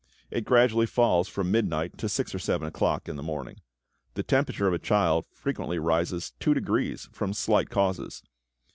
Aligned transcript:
It 0.31 0.45
gradually 0.45 0.87
falls 0.87 1.27
from 1.27 1.51
midnight 1.51 1.95
to 1.99 2.09
six 2.09 2.33
or 2.33 2.39
seven 2.39 2.67
o'clock 2.67 3.07
in 3.07 3.17
the 3.17 3.21
morning. 3.21 3.57
The 4.15 4.23
temperature 4.23 4.67
of 4.67 4.73
a 4.73 4.79
child 4.79 5.27
frequently 5.27 5.77
rises 5.77 6.33
two 6.39 6.55
degrees 6.55 7.07
from 7.11 7.33
slight 7.35 7.69
causes. 7.69 8.23